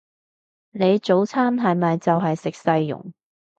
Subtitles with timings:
[0.71, 3.13] 你早餐係咪就係食細蓉？